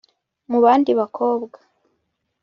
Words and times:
mubandi 0.49 0.91
bakobwa… 0.99 1.57